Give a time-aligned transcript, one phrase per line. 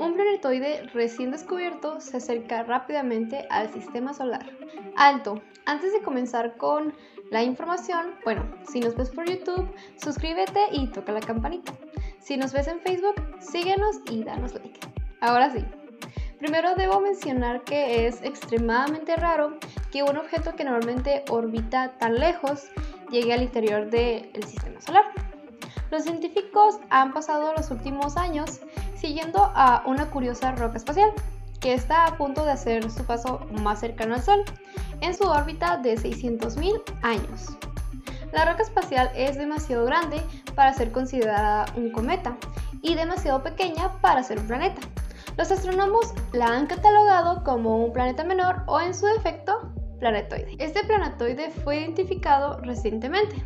[0.00, 4.46] un planetoide recién descubierto se acerca rápidamente al sistema solar.
[4.96, 6.94] Alto, antes de comenzar con
[7.30, 9.68] la información, bueno, si nos ves por YouTube,
[10.02, 11.74] suscríbete y toca la campanita.
[12.18, 14.80] Si nos ves en Facebook, síguenos y danos like.
[15.20, 15.64] Ahora sí.
[16.38, 19.58] Primero debo mencionar que es extremadamente raro
[19.92, 22.70] que un objeto que normalmente orbita tan lejos
[23.10, 25.04] llegue al interior del sistema solar.
[25.90, 28.60] Los científicos han pasado los últimos años
[29.00, 31.10] siguiendo a una curiosa roca espacial
[31.60, 34.44] que está a punto de hacer su paso más cercano al Sol
[35.00, 37.56] en su órbita de 600.000 años.
[38.32, 40.22] La roca espacial es demasiado grande
[40.54, 42.36] para ser considerada un cometa
[42.82, 44.80] y demasiado pequeña para ser un planeta.
[45.36, 50.56] Los astrónomos la han catalogado como un planeta menor o en su defecto planetoide.
[50.58, 53.36] Este planetoide fue identificado recientemente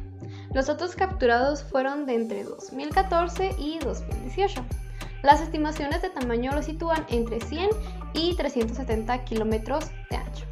[0.55, 4.65] los datos capturados fueron de entre 2014 y 2018.
[5.25, 7.71] Las estimaciones de tamaño lo sitúan entre 100
[8.13, 10.45] y 370 kilómetros de ancho.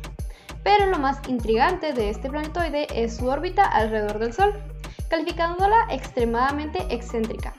[0.64, 4.54] Pero lo más intrigante de este planetoide es su órbita alrededor del Sol,
[5.10, 7.52] calificándola extremadamente excéntrica.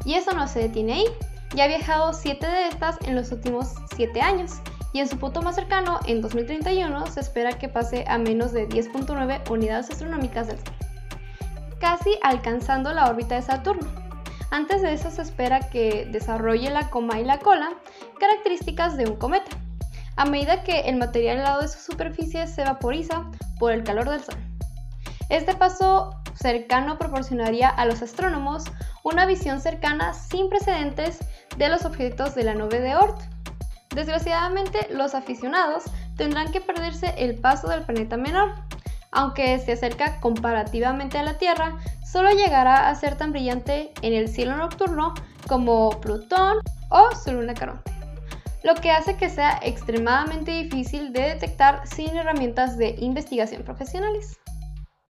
[0.05, 1.06] Y eso no se detiene ahí.
[1.55, 4.60] Ya ha viajado 7 de estas en los últimos 7 años
[4.93, 8.69] y en su punto más cercano, en 2031, se espera que pase a menos de
[8.69, 10.75] 10.9 unidades astronómicas del Sol,
[11.81, 14.03] casi alcanzando la órbita de Saturno.
[14.54, 17.70] Antes de eso se espera que desarrolle la coma y la cola,
[18.20, 19.50] características de un cometa,
[20.15, 23.28] a medida que el material helado de su superficie se vaporiza
[23.59, 24.37] por el calor del Sol.
[25.28, 28.62] Este paso cercano proporcionaría a los astrónomos
[29.03, 31.19] una visión cercana sin precedentes
[31.56, 33.22] de los objetos de la nube de Oort.
[33.92, 35.82] Desgraciadamente, los aficionados
[36.16, 38.54] tendrán que perderse el paso del planeta menor,
[39.15, 44.29] aunque se acerca comparativamente a la Tierra, solo llegará a ser tan brillante en el
[44.29, 45.15] cielo nocturno
[45.49, 46.59] como Plutón
[46.91, 47.93] o su luna Caronte,
[48.63, 54.39] lo que hace que sea extremadamente difícil de detectar sin herramientas de investigación profesionales.